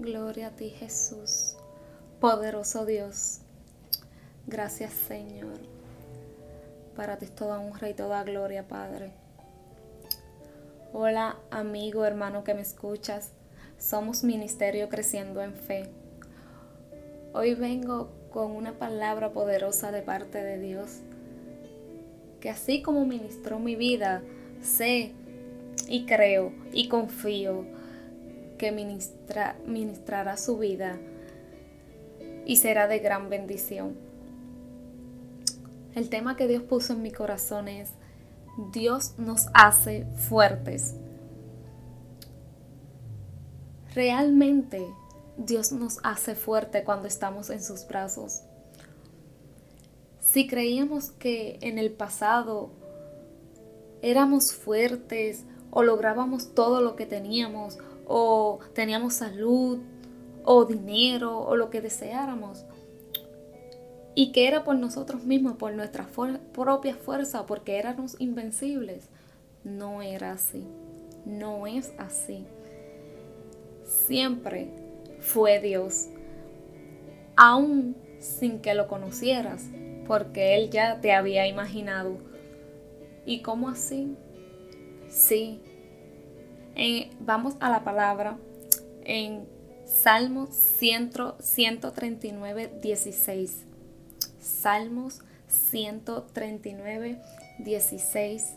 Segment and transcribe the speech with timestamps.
[0.00, 1.56] Gloria a ti Jesús,
[2.20, 3.40] poderoso Dios.
[4.46, 5.58] Gracias Señor.
[6.96, 9.12] Para ti es toda honra y toda gloria, Padre.
[10.94, 13.32] Hola amigo, hermano que me escuchas.
[13.76, 15.90] Somos Ministerio Creciendo en Fe.
[17.34, 21.00] Hoy vengo con una palabra poderosa de parte de Dios,
[22.40, 24.22] que así como ministró mi vida,
[24.62, 25.12] sé
[25.88, 27.66] y creo y confío
[28.60, 30.98] que ministra, ministrará su vida
[32.44, 33.96] y será de gran bendición.
[35.94, 37.88] El tema que Dios puso en mi corazón es,
[38.70, 40.94] Dios nos hace fuertes.
[43.94, 44.86] Realmente
[45.38, 48.42] Dios nos hace fuerte cuando estamos en sus brazos.
[50.20, 52.68] Si creíamos que en el pasado
[54.02, 57.78] éramos fuertes o lográbamos todo lo que teníamos
[58.12, 59.78] o teníamos salud
[60.44, 62.64] o dinero o lo que deseáramos.
[64.16, 66.08] Y que era por nosotros mismos, por nuestra
[66.52, 69.08] propia fuerza, porque éramos invencibles.
[69.62, 70.66] No era así.
[71.24, 72.44] No es así.
[73.84, 74.68] Siempre
[75.20, 76.08] fue Dios.
[77.36, 79.68] Aún sin que lo conocieras,
[80.08, 82.18] porque Él ya te había imaginado.
[83.24, 84.16] ¿Y cómo así?
[85.08, 85.60] Sí,
[87.20, 88.36] vamos a la palabra
[89.04, 89.46] en
[89.86, 93.64] Salmos 139, 16.
[94.40, 97.20] Salmos 139,
[97.58, 98.54] 16.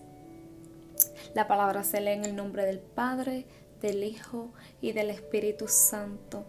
[1.34, 3.46] La palabra se lee en el nombre del Padre,
[3.82, 6.46] del Hijo y del Espíritu Santo.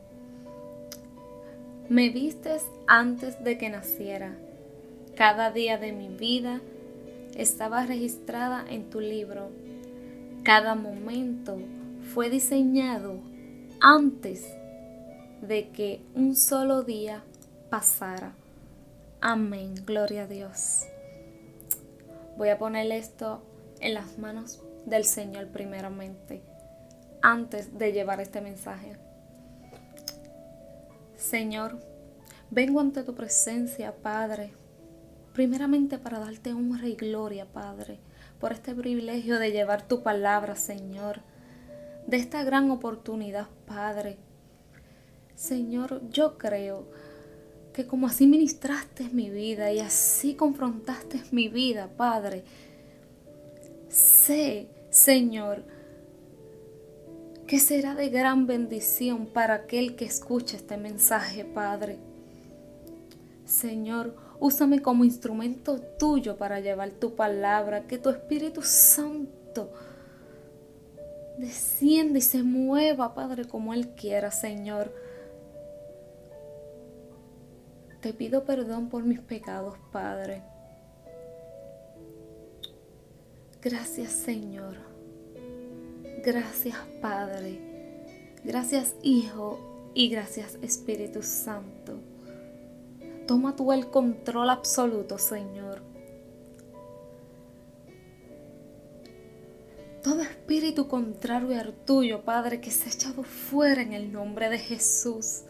[1.88, 4.36] Me vistes antes de que naciera.
[5.16, 6.60] Cada día de mi vida
[7.34, 9.50] estaba registrada en tu libro
[10.44, 11.56] cada momento
[12.12, 13.18] fue diseñado
[13.80, 14.46] antes
[15.40, 17.24] de que un solo día
[17.70, 18.34] pasara.
[19.22, 20.82] Amén, gloria a Dios.
[22.36, 23.42] Voy a poner esto
[23.80, 26.42] en las manos del Señor primeramente,
[27.22, 28.98] antes de llevar este mensaje.
[31.16, 31.78] Señor,
[32.50, 34.52] vengo ante tu presencia, Padre,
[35.32, 37.98] primeramente para darte honra y gloria, Padre
[38.44, 41.22] por este privilegio de llevar tu palabra, Señor,
[42.06, 44.18] de esta gran oportunidad, Padre.
[45.34, 46.86] Señor, yo creo
[47.72, 52.44] que como así ministraste mi vida y así confrontaste mi vida, Padre,
[53.88, 55.64] sé, Señor,
[57.46, 61.96] que será de gran bendición para aquel que escuche este mensaje, Padre.
[63.44, 69.72] Señor, Úsame como instrumento tuyo para llevar tu palabra, que tu Espíritu Santo
[71.38, 74.92] descienda y se mueva, Padre, como Él quiera, Señor.
[78.00, 80.42] Te pido perdón por mis pecados, Padre.
[83.62, 84.76] Gracias, Señor.
[86.22, 87.60] Gracias, Padre.
[88.44, 89.90] Gracias, Hijo.
[89.94, 92.13] Y gracias, Espíritu Santo.
[93.26, 95.82] Toma tú el control absoluto, Señor.
[100.02, 104.58] Todo espíritu contrario al tuyo, Padre, que se ha echado fuera en el nombre de
[104.58, 105.44] Jesús.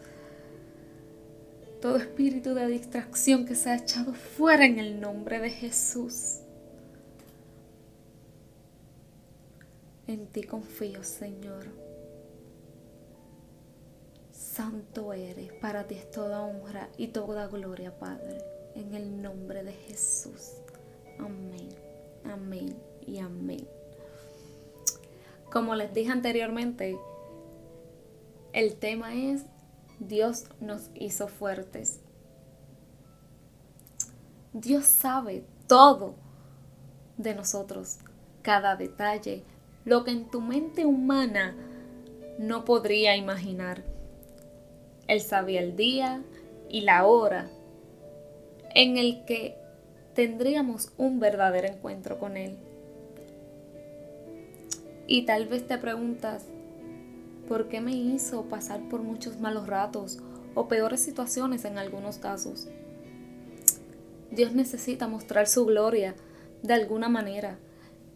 [1.81, 6.39] Todo espíritu de distracción que se ha echado fuera en el nombre de Jesús.
[10.07, 11.65] En ti confío, Señor.
[14.55, 18.37] Santo eres, para ti es toda honra y toda gloria, Padre,
[18.73, 20.53] en el nombre de Jesús.
[21.19, 21.67] Amén,
[22.23, 22.73] amén
[23.05, 23.67] y amén.
[25.51, 26.97] Como les dije anteriormente,
[28.53, 29.43] el tema es
[29.99, 31.99] Dios nos hizo fuertes.
[34.53, 36.15] Dios sabe todo
[37.17, 37.97] de nosotros,
[38.41, 39.43] cada detalle,
[39.83, 41.57] lo que en tu mente humana
[42.39, 43.94] no podría imaginar.
[45.07, 46.23] Él sabía el día
[46.69, 47.49] y la hora
[48.73, 49.55] en el que
[50.13, 52.57] tendríamos un verdadero encuentro con Él.
[55.07, 56.45] Y tal vez te preguntas,
[57.47, 60.19] ¿por qué me hizo pasar por muchos malos ratos
[60.55, 62.67] o peores situaciones en algunos casos?
[64.31, 66.15] Dios necesita mostrar su gloria
[66.63, 67.57] de alguna manera.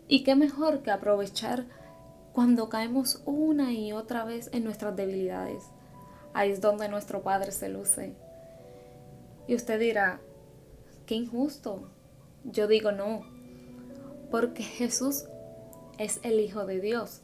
[0.07, 1.65] Y qué mejor que aprovechar
[2.33, 5.63] cuando caemos una y otra vez en nuestras debilidades.
[6.33, 8.13] Ahí es donde nuestro Padre se luce.
[9.47, 10.19] Y usted dirá,
[11.05, 11.89] qué injusto.
[12.43, 13.25] Yo digo no,
[14.31, 15.25] porque Jesús
[15.97, 17.21] es el Hijo de Dios.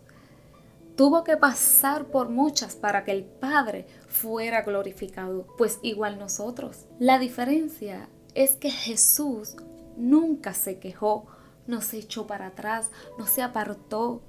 [0.96, 6.86] tuvo que pasar por muchas para que el Padre fuera glorificado, pues igual nosotros.
[7.00, 9.56] La diferencia es que Jesús
[9.98, 11.26] nunca se quejó,
[11.68, 14.22] no se echó para atrás, no se apartó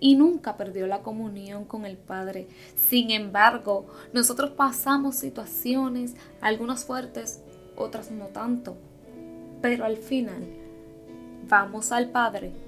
[0.00, 2.48] y nunca perdió la comunión con el Padre.
[2.76, 7.40] Sin embargo, nosotros pasamos situaciones, algunas fuertes,
[7.76, 8.76] otras no tanto,
[9.62, 10.44] pero al final
[11.48, 12.66] vamos al Padre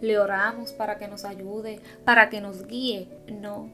[0.00, 3.08] le oramos para que nos ayude, para que nos guíe.
[3.40, 3.70] No,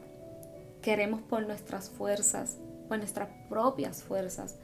[0.80, 4.56] queremos por nuestras fuerzas, por nuestras propias fuerzas.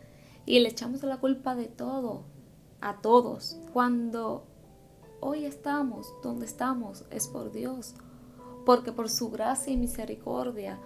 [0.47, 2.25] Y le echamos la culpa de todo,
[2.81, 3.59] a todos.
[3.73, 4.47] Cuando
[5.21, 7.95] hoy estamos donde estamos es por Dios,
[8.65, 10.79] porque por su gracia y misericordia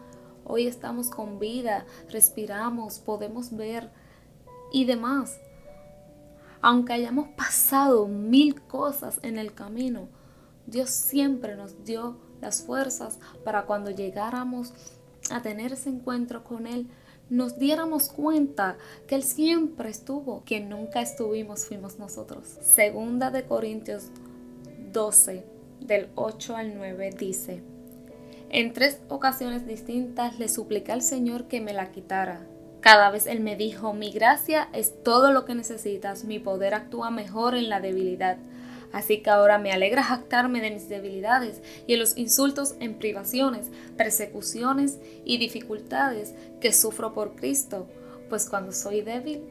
[0.45, 3.91] hoy estamos con vida, respiramos, podemos ver
[4.73, 5.39] y demás.
[6.61, 10.09] Aunque hayamos pasado mil cosas en el camino,
[10.67, 14.73] Dios siempre nos dio las fuerzas para cuando llegáramos
[15.31, 16.89] a tener ese encuentro con Él,
[17.33, 18.77] nos diéramos cuenta
[19.07, 22.47] que Él siempre estuvo, que nunca estuvimos fuimos nosotros.
[22.61, 24.11] Segunda de Corintios
[24.93, 25.43] 12,
[25.81, 27.63] del 8 al 9, dice,
[28.51, 32.47] en tres ocasiones distintas le supliqué al Señor que me la quitara.
[32.81, 37.11] Cada vez Él me dijo, mi gracia es todo lo que necesitas, mi poder actúa
[37.11, 38.37] mejor en la debilidad.
[38.93, 43.71] Así que ahora me alegra jactarme de mis debilidades y en los insultos en privaciones,
[43.97, 47.89] persecuciones y dificultades que sufro por Cristo,
[48.29, 49.43] pues cuando soy débil,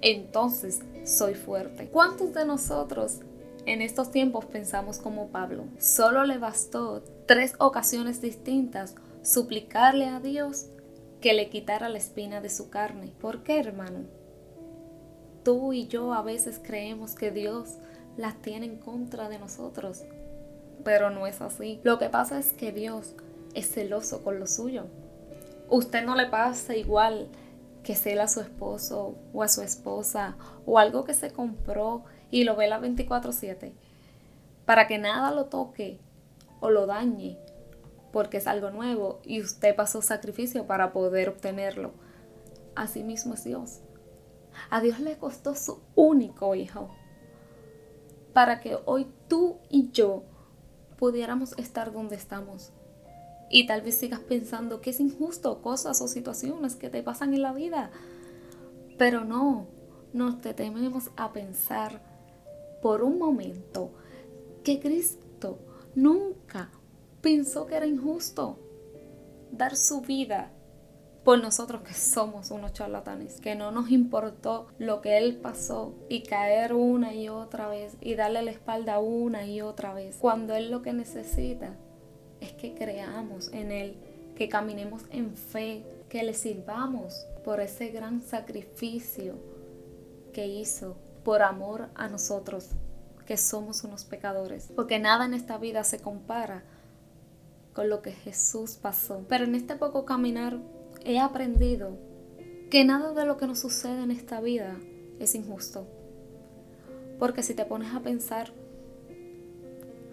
[0.00, 1.88] entonces soy fuerte.
[1.88, 3.20] ¿Cuántos de nosotros
[3.66, 5.64] en estos tiempos pensamos como Pablo?
[5.78, 10.66] Solo le bastó tres ocasiones distintas suplicarle a Dios
[11.20, 13.14] que le quitara la espina de su carne.
[13.20, 14.00] ¿Por qué, hermano?
[15.44, 17.78] Tú y yo a veces creemos que Dios
[18.16, 20.02] las tiene en contra de nosotros.
[20.84, 21.80] Pero no es así.
[21.82, 23.14] Lo que pasa es que Dios
[23.54, 24.86] es celoso con lo suyo.
[25.68, 27.28] Usted no le pasa igual
[27.82, 30.36] que cela a su esposo o a su esposa
[30.66, 33.72] o algo que se compró y lo ve la 24/7
[34.64, 35.98] para que nada lo toque
[36.60, 37.38] o lo dañe
[38.12, 41.92] porque es algo nuevo y usted pasó sacrificio para poder obtenerlo.
[42.74, 43.80] Así mismo es Dios.
[44.70, 46.90] A Dios le costó su único hijo
[48.32, 50.24] para que hoy tú y yo
[50.98, 52.72] pudiéramos estar donde estamos.
[53.50, 57.42] Y tal vez sigas pensando que es injusto cosas o situaciones que te pasan en
[57.42, 57.90] la vida.
[58.96, 59.66] Pero no,
[60.12, 62.00] nos detenemos a pensar
[62.80, 63.90] por un momento
[64.64, 65.58] que Cristo
[65.94, 66.70] nunca
[67.20, 68.58] pensó que era injusto
[69.50, 70.50] dar su vida
[71.24, 76.22] por nosotros que somos unos charlatanes, que no nos importó lo que Él pasó y
[76.22, 80.70] caer una y otra vez y darle la espalda una y otra vez, cuando Él
[80.70, 81.76] lo que necesita
[82.40, 83.96] es que creamos en Él,
[84.34, 89.36] que caminemos en fe, que le sirvamos por ese gran sacrificio
[90.32, 92.70] que hizo por amor a nosotros,
[93.26, 96.64] que somos unos pecadores, porque nada en esta vida se compara
[97.72, 99.24] con lo que Jesús pasó.
[99.28, 100.58] Pero en este poco caminar
[101.04, 101.96] he aprendido
[102.70, 104.76] que nada de lo que nos sucede en esta vida
[105.18, 105.86] es injusto.
[107.18, 108.52] Porque si te pones a pensar,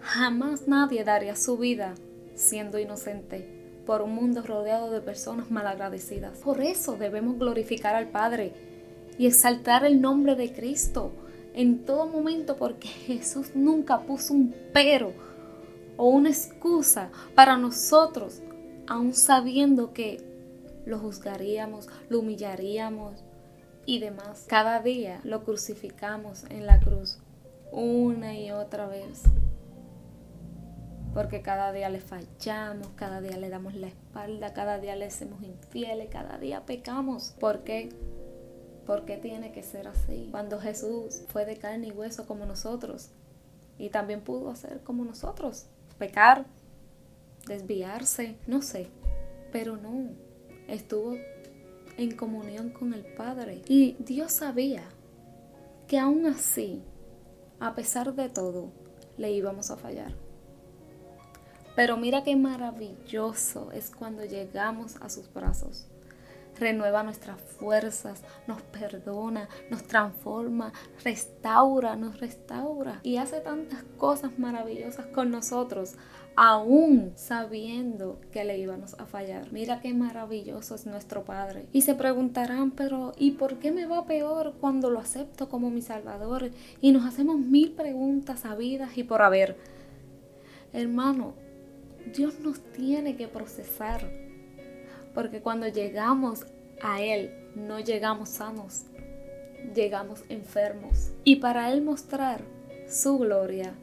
[0.00, 1.94] jamás nadie daría su vida
[2.34, 6.38] siendo inocente por un mundo rodeado de personas malagradecidas.
[6.38, 8.52] Por eso debemos glorificar al Padre
[9.18, 11.12] y exaltar el nombre de Cristo
[11.54, 15.12] en todo momento porque Jesús nunca puso un pero
[15.96, 18.42] o una excusa para nosotros,
[18.86, 20.29] aun sabiendo que
[20.84, 23.24] lo juzgaríamos, lo humillaríamos
[23.86, 24.46] y demás.
[24.48, 27.18] Cada día lo crucificamos en la cruz
[27.72, 29.22] una y otra vez.
[31.14, 35.42] Porque cada día le fallamos, cada día le damos la espalda, cada día le hacemos
[35.42, 37.34] infieles, cada día pecamos.
[37.40, 37.88] ¿Por qué?
[38.86, 40.28] Porque tiene que ser así.
[40.30, 43.10] Cuando Jesús fue de carne y hueso como nosotros,
[43.76, 45.66] y también pudo hacer como nosotros,
[45.98, 46.44] pecar,
[47.46, 48.88] desviarse, no sé,
[49.50, 50.10] pero no,
[50.70, 51.16] estuvo
[51.96, 53.62] en comunión con el Padre.
[53.66, 54.84] Y Dios sabía
[55.86, 56.82] que aún así,
[57.58, 58.72] a pesar de todo,
[59.16, 60.14] le íbamos a fallar.
[61.76, 65.90] Pero mira qué maravilloso es cuando llegamos a sus brazos
[66.60, 70.72] renueva nuestras fuerzas, nos perdona, nos transforma,
[71.02, 75.94] restaura, nos restaura y hace tantas cosas maravillosas con nosotros,
[76.42, 79.52] aún sabiendo que le íbamos a fallar.
[79.52, 81.66] Mira qué maravilloso es nuestro Padre.
[81.70, 85.82] Y se preguntarán, pero ¿y por qué me va peor cuando lo acepto como mi
[85.82, 86.50] Salvador?
[86.80, 89.58] Y nos hacemos mil preguntas sabidas y por haber.
[90.72, 91.34] Hermano,
[92.16, 94.10] Dios nos tiene que procesar.
[95.12, 96.46] Porque cuando llegamos
[96.80, 98.86] a Él, no llegamos sanos,
[99.74, 101.10] llegamos enfermos.
[101.22, 102.40] Y para Él mostrar
[102.88, 103.74] su gloria,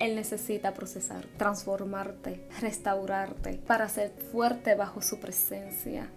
[0.00, 6.08] Él necesita procesar, transformarte, restaurarte, para ser fuerte bajo su presencia,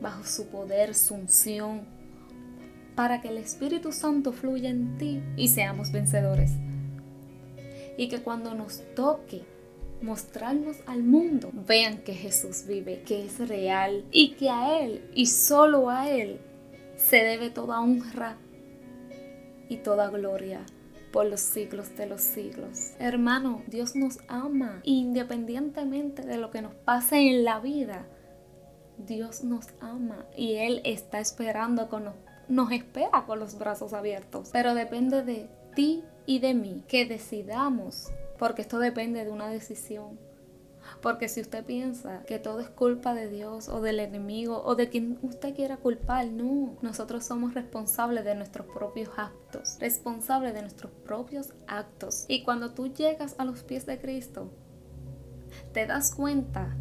[0.00, 1.82] bajo su poder, su unción,
[2.94, 6.52] para que el Espíritu Santo fluya en ti y seamos vencedores.
[7.96, 9.44] Y que cuando nos toque
[10.02, 15.26] mostrarnos al mundo, vean que Jesús vive, que es real y que a Él y
[15.26, 16.40] solo a Él
[16.96, 18.36] se debe toda honra
[19.68, 20.64] y toda gloria
[21.12, 22.92] por los siglos de los siglos.
[22.98, 28.06] Hermano, Dios nos ama independientemente de lo que nos pase en la vida.
[28.98, 32.14] Dios nos ama y Él está esperando con nos,
[32.48, 34.50] nos espera con los brazos abiertos.
[34.52, 40.18] Pero depende de ti y de mí que decidamos porque esto depende de una decisión.
[41.02, 44.88] Porque si usted piensa que todo es culpa de Dios o del enemigo o de
[44.88, 46.76] quien usted quiera culpar, no.
[46.82, 52.24] Nosotros somos responsables de nuestros propios actos, responsables de nuestros propios actos.
[52.28, 54.50] Y cuando tú llegas a los pies de Cristo,
[55.72, 56.76] te das cuenta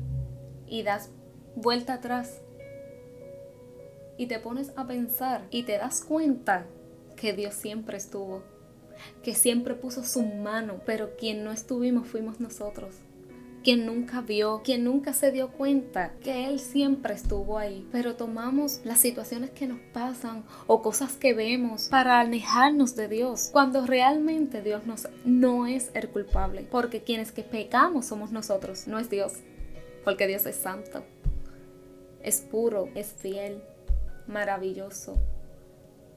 [0.68, 1.12] y das
[1.56, 2.42] vuelta atrás
[4.18, 6.66] y te pones a pensar y te das cuenta
[7.16, 8.44] que Dios siempre estuvo
[9.24, 12.96] que siempre puso su mano, pero quien no estuvimos fuimos nosotros.
[13.66, 17.90] Quien nunca vio, quien nunca se dio cuenta que Él siempre estuvo ahí.
[17.92, 23.50] Pero tomamos las situaciones que nos pasan o cosas que vemos para alejarnos de Dios,
[23.52, 24.84] cuando realmente Dios
[25.26, 26.68] no es el culpable.
[26.70, 29.34] Porque quienes que pecamos somos nosotros, no es Dios.
[30.04, 31.04] Porque Dios es santo,
[32.22, 33.64] es puro, es fiel,
[34.28, 35.18] maravilloso,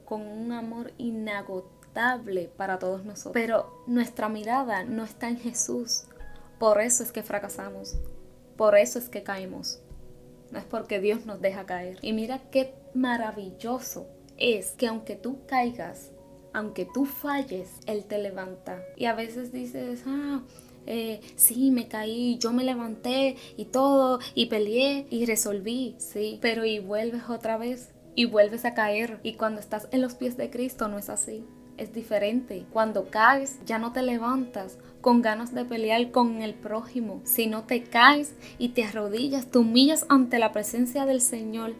[0.05, 3.33] con un amor inagotable para todos nosotros.
[3.33, 6.03] Pero nuestra mirada no está en Jesús.
[6.59, 7.97] Por eso es que fracasamos.
[8.57, 9.79] Por eso es que caemos.
[10.51, 11.97] No es porque Dios nos deja caer.
[12.01, 16.11] Y mira qué maravilloso es que aunque tú caigas,
[16.53, 18.83] aunque tú falles, Él te levanta.
[18.97, 20.41] Y a veces dices, ah,
[20.85, 26.65] eh, sí, me caí, yo me levanté y todo, y peleé y resolví, sí, pero
[26.65, 29.19] y vuelves otra vez y vuelves a caer.
[29.23, 31.45] Y cuando estás en los pies de Cristo no es así
[31.79, 32.65] es diferente.
[32.71, 37.83] Cuando caes, ya no te levantas con ganas de pelear con el prójimo, sino te
[37.83, 41.73] caes y te arrodillas, te humillas ante la presencia del Señor.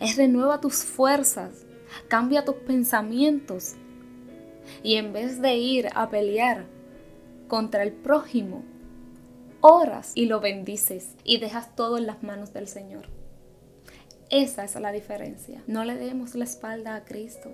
[0.00, 1.66] Es renueva tus fuerzas,
[2.08, 3.74] cambia tus pensamientos.
[4.82, 6.66] Y en vez de ir a pelear
[7.48, 8.62] contra el prójimo,
[9.60, 13.08] oras y lo bendices y dejas todo en las manos del Señor.
[14.30, 15.62] Esa es la diferencia.
[15.66, 17.50] No le demos la espalda a Cristo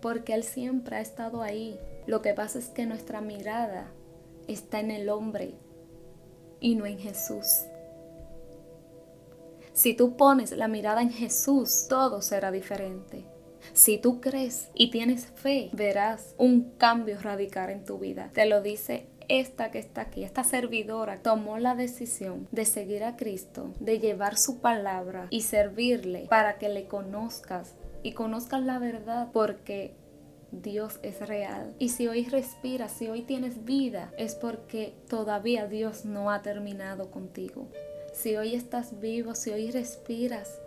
[0.00, 1.78] porque Él siempre ha estado ahí.
[2.06, 3.90] Lo que pasa es que nuestra mirada
[4.48, 5.54] está en el hombre
[6.60, 7.46] y no en Jesús.
[9.72, 13.24] Si tú pones la mirada en Jesús, todo será diferente.
[13.72, 18.30] Si tú crees y tienes fe, verás un cambio radical en tu vida.
[18.34, 23.16] Te lo dice esta que está aquí, esta servidora, tomó la decisión de seguir a
[23.16, 29.28] Cristo, de llevar su palabra y servirle para que le conozcas y conozcas la verdad
[29.32, 29.94] porque
[30.52, 31.74] Dios es real.
[31.78, 37.10] Y si hoy respiras, si hoy tienes vida, es porque todavía Dios no ha terminado
[37.10, 37.68] contigo.
[38.12, 40.58] Si hoy estás vivo, si hoy respiras,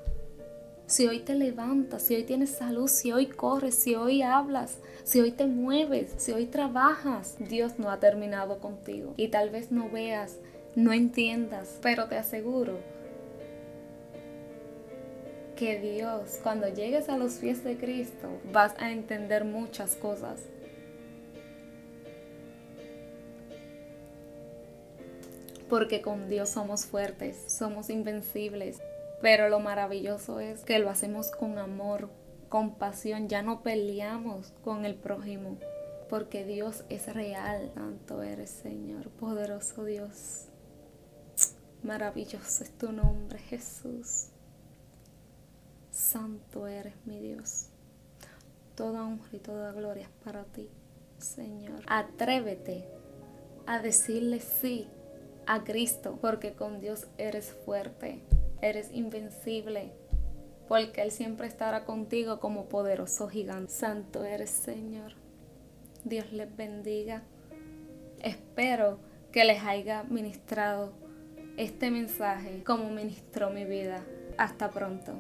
[0.86, 5.20] si hoy te levantas, si hoy tienes salud, si hoy corres, si hoy hablas, si
[5.20, 9.14] hoy te mueves, si hoy trabajas, Dios no ha terminado contigo.
[9.18, 10.38] Y tal vez no veas,
[10.76, 12.93] no entiendas, pero te aseguro
[15.56, 20.42] que Dios, cuando llegues a los pies de Cristo, vas a entender muchas cosas.
[25.70, 28.80] Porque con Dios somos fuertes, somos invencibles.
[29.22, 32.10] Pero lo maravilloso es que lo hacemos con amor,
[32.50, 33.30] con pasión.
[33.30, 35.58] Ya no peleamos con el prójimo.
[36.10, 37.72] Porque Dios es real.
[37.74, 40.50] Santo eres, Señor, poderoso Dios.
[41.84, 44.33] Maravilloso es tu nombre, Jesús.
[45.94, 47.68] Santo eres mi Dios.
[48.74, 50.68] Toda honra y toda gloria es para ti,
[51.20, 51.84] Señor.
[51.86, 52.84] Atrévete
[53.68, 54.88] a decirle sí
[55.46, 58.24] a Cristo, porque con Dios eres fuerte,
[58.64, 59.92] eres invencible,
[60.68, 63.72] porque Él siempre estará contigo como poderoso gigante.
[63.72, 65.14] Santo eres, Señor.
[66.06, 67.22] Dios les bendiga.
[68.24, 68.98] Espero
[69.32, 70.92] que les haya ministrado
[71.56, 74.04] este mensaje como ministró mi vida.
[74.40, 75.14] Hasta pronto.